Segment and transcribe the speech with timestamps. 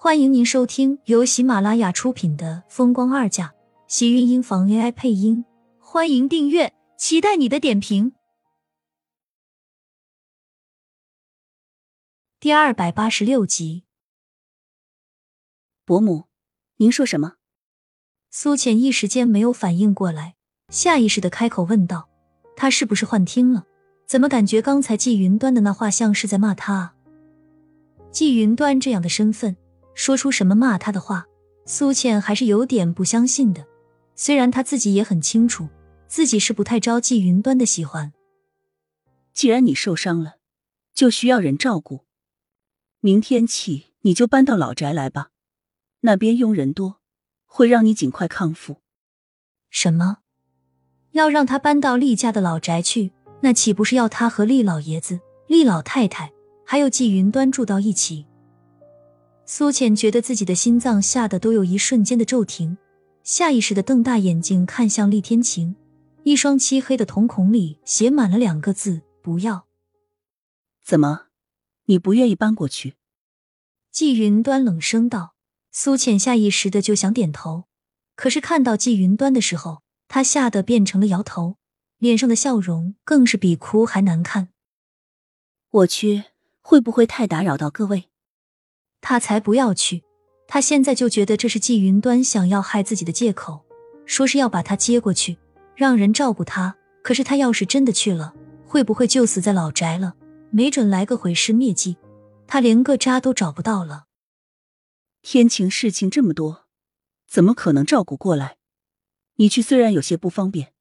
[0.00, 3.48] 欢迎您收听由喜马拉雅出品的《风光二嫁》，
[3.88, 5.44] 喜运音房 AI 配音。
[5.80, 8.12] 欢迎订阅，期待你的点评。
[12.38, 13.82] 第二百八十六集，
[15.84, 16.28] 伯母，
[16.76, 17.34] 您说什么？
[18.30, 20.36] 苏浅一时间没有反应过来，
[20.68, 22.08] 下意识的开口问道
[22.54, 23.66] ：“他是不是幻听了？
[24.06, 26.94] 怎么感觉刚才季云端的那话像是在骂他啊？”
[28.12, 29.56] 季云端这样的身份，
[29.98, 31.26] 说出什么骂他的话，
[31.66, 33.66] 苏倩还是有点不相信的。
[34.14, 35.68] 虽然她自己也很清楚，
[36.06, 38.12] 自己是不太招季云端的喜欢。
[39.32, 40.36] 既然你受伤了，
[40.94, 42.04] 就需要人照顾。
[43.00, 45.30] 明天起你就搬到老宅来吧，
[46.02, 47.00] 那边佣人多，
[47.44, 48.76] 会让你尽快康复。
[49.68, 50.18] 什么？
[51.10, 53.10] 要让他搬到厉家的老宅去？
[53.40, 56.32] 那岂不是要他和厉老爷子、厉老太太？
[56.64, 58.26] 还有季云端住到一起，
[59.50, 62.76] 苏浅觉得自己的心脏吓得都有一瞬间的骤停，
[63.22, 65.74] 下意识的瞪大眼睛看向厉天晴，
[66.22, 69.64] 一双漆黑的瞳孔里写满了两个字：不要。
[70.84, 71.28] 怎么，
[71.86, 72.96] 你不愿意搬过去？
[73.90, 75.34] 季云端冷声道。
[75.72, 77.64] 苏浅下意识的就想点头，
[78.16, 81.56] 可是看到季云端的时候，他吓得变成了摇头，
[81.96, 84.50] 脸上的笑容更是比哭还难看。
[85.70, 86.24] 我去。
[86.60, 88.10] 会不会太打扰到各位？
[89.00, 90.04] 他才不要去！
[90.46, 93.64] 他现在就觉得这是季云端想要害自己的借口，
[94.06, 95.38] 说是要把他接过去，
[95.74, 96.74] 让人照顾他。
[97.02, 98.34] 可是他要是真的去了，
[98.66, 100.14] 会不会就死在老宅了？
[100.50, 101.96] 没准来个毁尸灭迹，
[102.46, 104.06] 他连个渣都找不到了。
[105.22, 106.66] 天晴事情这么多，
[107.26, 108.56] 怎么可能照顾过来？
[109.36, 110.72] 你去虽然有些不方便，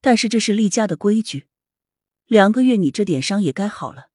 [0.00, 1.46] 但是这是厉家的规矩，
[2.26, 4.08] 两个月你这点伤也该好了。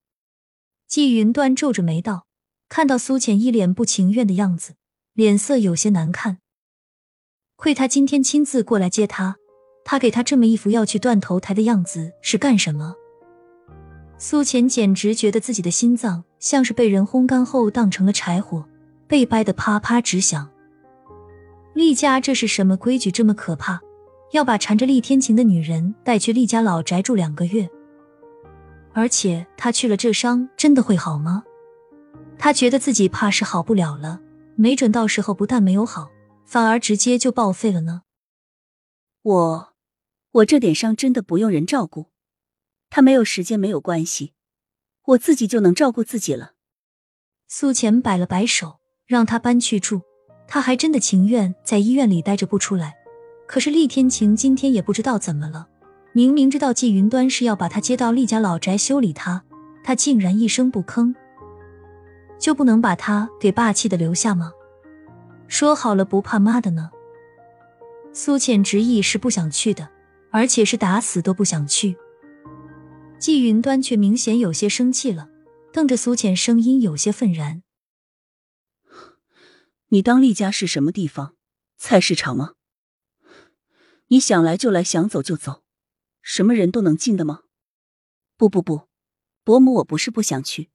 [0.88, 2.28] 季云端皱着眉道
[2.68, 4.74] ：“看到苏浅一脸不情愿的样子，
[5.14, 6.40] 脸色有些难看。
[7.56, 9.38] 亏他今天亲自过来接他，
[9.86, 12.96] 他给他这么一副要去断头台的样子是干什么？”
[14.18, 18.66] 苏浅简直觉得自己的心脏像是被人烘干后当成了柴火，
[19.08, 20.50] 被掰得啪啪直响。
[21.74, 23.80] 厉家这是什么规矩这么可怕？
[24.32, 27.70] 要把缠着厉天晴的女人带去厉家老宅住两个月？
[28.94, 31.44] 而且他去了，这伤真的会好吗？
[32.38, 34.22] 他觉得自己怕是好不了了，
[34.56, 36.10] 没准到时候不但没有好，
[36.46, 38.04] 反而直接就报废了呢。
[39.24, 39.74] 我，
[40.32, 42.12] 我这点伤真的不用人照顾，
[42.90, 44.34] 他没有时间没有关系，
[45.06, 46.54] 我自己就能照顾自己了。
[47.48, 50.02] 苏浅摆了摆手，让他搬去住，
[50.48, 52.96] 他还真的情愿在医院里待着不出来。
[53.48, 55.68] 可是厉天晴今天也不知道怎么了。
[56.14, 59.44] 明明知道季云端是要把他接到厉家老宅修理他，
[59.84, 61.14] 他竟然一声不吭，
[62.40, 64.52] 就不能把他给霸气的留下吗？
[65.48, 66.92] 说好了不怕妈的呢？
[68.14, 69.90] 苏浅执意是不想去的，
[70.32, 71.98] 而且是打死都不想去。
[73.20, 75.30] 季云端却明显有些生气了，
[75.72, 77.64] 瞪着苏浅，声音有些愤然
[79.90, 81.36] ：“你当厉家是什么地方？
[81.78, 82.54] 菜市场吗？
[84.08, 85.64] 你想来就来，想走就走。”
[86.22, 87.42] 什么人都能进的吗？
[88.36, 88.88] 不不不，
[89.44, 90.72] 伯母，我不是不想去，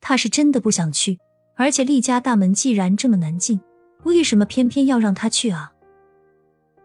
[0.00, 1.18] 他是真的不想去。
[1.56, 3.60] 而且厉家大门既然这么难进，
[4.04, 5.72] 为什么偏偏要让他去啊？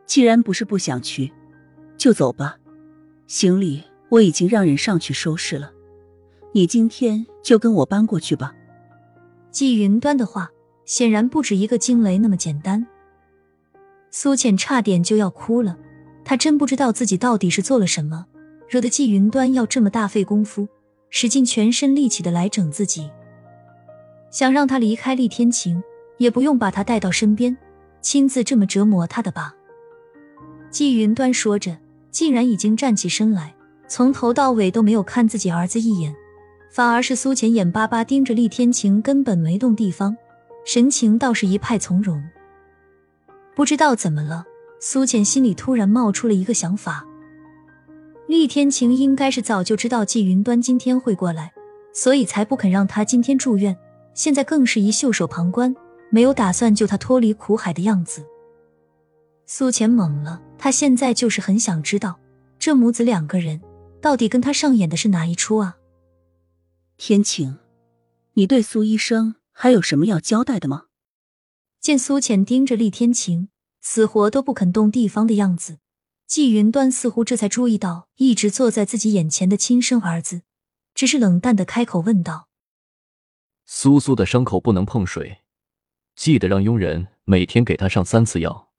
[0.08, 1.32] 既然不是不想去，
[1.96, 2.58] 就走吧。
[3.28, 5.72] 行李我已经让人上去收拾了，
[6.54, 8.56] 你今天就跟我搬过去吧。
[9.52, 10.50] 季云端的话
[10.86, 12.88] 显然不止一个惊雷那么简单，
[14.10, 15.78] 苏浅差点就要哭了。
[16.26, 18.26] 他真不知道自己到底是做了什么，
[18.68, 20.68] 惹得季云端要这么大费功夫，
[21.16, 23.08] 使尽全身力气的来整自己，
[24.32, 25.82] 想让他离开厉天晴，
[26.18, 27.56] 也不用把他带到身边，
[28.02, 29.54] 亲自这么折磨他的吧。
[30.72, 31.78] 季云端说着，
[32.10, 33.54] 竟然已经站起身来，
[33.88, 36.12] 从头到尾都没有看自己儿子一眼，
[36.72, 40.18] 反而是苏浅眼巴巴盯着厉天晴根本没动地方，
[40.66, 42.22] 神情倒是一派从容。
[43.56, 44.44] 不知道怎么了。
[44.80, 47.06] 苏浅心里突然冒出了一个想法：
[48.28, 51.54] 厉天晴应该是早就知道季云端今天会过来，
[51.94, 53.78] 所以才不肯让他今天住院。
[54.14, 55.76] 现在更是一袖手旁观，
[56.10, 58.26] 没有打算救他脱离苦海的样子。
[59.46, 62.20] 苏浅懵了，他现在就是很想知道，
[62.58, 63.62] 这母子两个人
[64.02, 65.78] 到底跟他上演的是哪一出啊？
[66.98, 67.58] 天晴，
[68.34, 70.84] 你对苏医生还有什么要交代的吗？
[71.82, 73.50] 见苏浅盯着厉天晴。
[73.86, 75.80] 死活都不肯动地方的样子，
[76.28, 80.42] 季云端似乎这才注意到一直坐在自己眼前的亲生儿子，
[80.96, 82.48] 只是冷淡的开口问道
[83.66, 85.42] ：“苏苏的伤口不能碰水，
[86.16, 88.72] 记得让佣人每天给他上三次药。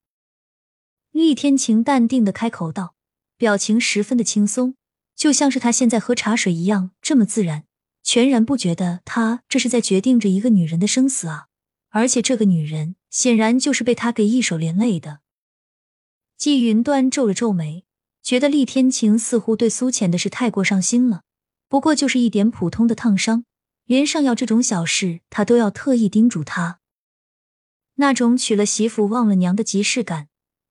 [1.13, 2.97] 厉天晴淡定的开口道，
[3.37, 4.75] 表情十分的轻松，
[5.15, 7.65] 就像是他现在喝茶水一样这么自然，
[8.03, 11.47] 全然不觉得他这是在决定着一个女人的生死啊！
[11.91, 15.21] 而且这个女人显然就是被他给一手连累的。
[16.37, 17.85] 季云端皱了皱眉，
[18.23, 21.23] 觉得厉天晴似乎对苏浅的事太过上心了。
[21.69, 23.45] 不过就是一点普通的烫伤，
[23.85, 26.81] 连上药这种小事，他都要特意叮嘱他。
[27.95, 30.29] 那种娶了媳妇忘了娘的即视感，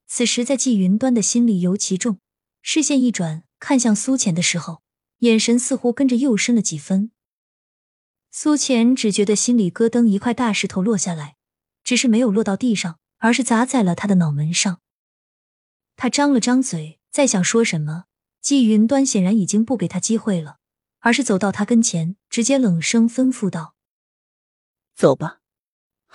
[0.07, 2.19] 此时在季云端的心里尤其重。
[2.62, 4.81] 视线一转，看向苏浅的时候，
[5.19, 7.12] 眼神似乎跟着又深了几分。
[8.30, 11.36] 苏浅只觉得心里咯噔，一块大石头落下来，
[11.83, 14.80] 只是没有落到地上，而是砸在了他的脑门上。
[15.95, 18.06] 他张了张嘴，再想说什么，
[18.42, 20.57] 季云端显然已经不给他机会了，
[21.00, 23.75] 而是走到他跟前，直接冷声吩咐道
[24.95, 25.40] ：“走吧。”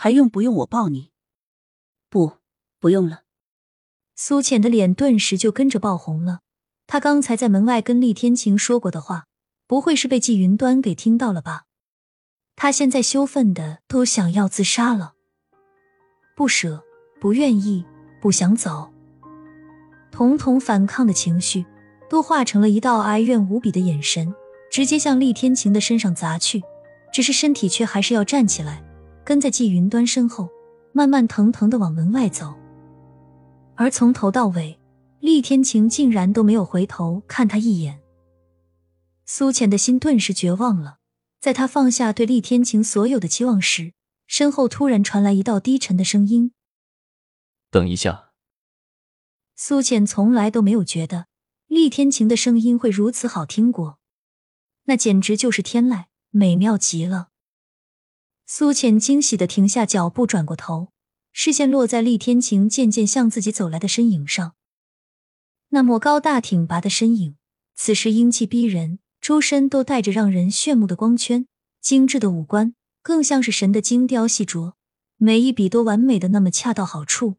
[0.01, 1.11] 还用不用我抱你？
[2.09, 2.39] 不，
[2.79, 3.25] 不用了。
[4.15, 6.43] 苏浅的脸顿时就跟着爆红了。
[6.87, 9.27] 他刚才在门外跟厉天晴说过的话，
[9.67, 11.65] 不会是被季云端给听到了吧？
[12.55, 15.15] 他现在羞愤的都想要自杀了，
[16.37, 16.85] 不舍，
[17.21, 17.85] 不愿意，
[18.21, 18.93] 不想走，
[20.19, 21.65] 统统反抗的情绪
[22.11, 24.35] 都化成了一道哀怨无比的眼神，
[24.69, 26.61] 直接向厉天晴的身上砸去。
[27.13, 28.83] 只是身体却还是要站起来。
[29.25, 30.49] 跟在季云端身后，
[30.91, 32.53] 慢慢腾腾的往门外走，
[33.77, 34.77] 而从头到尾，
[35.21, 38.01] 厉天晴竟然都没有回头看他一眼。
[39.25, 40.97] 苏浅的心顿时绝望了，
[41.41, 43.93] 在他放下对厉天晴所有的期望时，
[44.27, 46.51] 身后突然传来一道低沉的声音
[47.71, 48.25] ：“等一下。”
[49.61, 51.27] 苏浅从来都没有觉得
[51.67, 53.99] 厉天晴的声音会如此好听过，
[54.85, 57.31] 那简直就是天籁，美妙极了。
[58.47, 60.93] 苏浅惊喜的停下脚步，转过头，
[61.33, 64.55] 视线落在厉天晴渐渐向自己走来的身影上。
[65.71, 67.35] 那么高大挺拔的身影，
[67.75, 71.49] 此时英气逼人，周身都带着让人炫目的光圈，
[71.81, 74.75] 精致的五官更像是神的精雕细琢，
[75.17, 77.39] 每一笔都完美的那么恰到好处。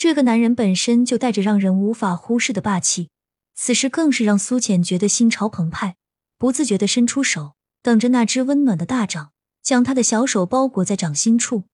[0.00, 3.10] 这个男人本身就带着让人无法忽视的霸气，
[3.54, 5.96] 此时更是让苏浅觉得心潮澎湃，
[6.38, 7.52] 不自觉的伸出手，
[7.82, 9.32] 等着那只温暖的大掌。
[9.62, 11.64] 将他的小手包裹在掌心处，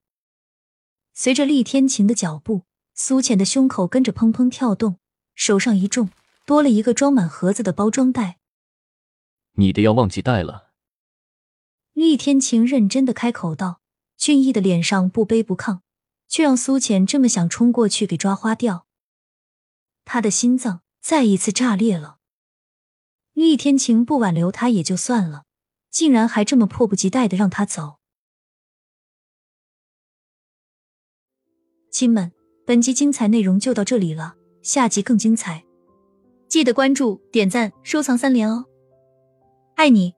[1.14, 2.64] 随着厉天晴的脚步，
[2.96, 4.99] 苏浅的胸口跟着砰砰跳动，
[5.37, 6.11] 手上一重，
[6.44, 8.38] 多了一个装满盒子的包装袋。
[9.52, 10.73] 你的药忘记带了。
[11.93, 13.81] 厉天晴认真的开口道，
[14.17, 15.78] 俊逸的脸上不卑不亢，
[16.28, 18.87] 却让苏浅这么想冲过去给抓花掉。
[20.05, 22.19] 他的心脏再一次炸裂了。
[23.32, 25.44] 厉天晴不挽留他也就算了。
[25.88, 28.00] 竟然还这么迫不及待的让他走！
[31.90, 32.32] 亲们，
[32.67, 35.64] 本集精彩内容就到这里了，下集更精彩，
[36.50, 38.67] 记得关注、点赞、收藏三连哦！
[39.76, 40.15] 爱你。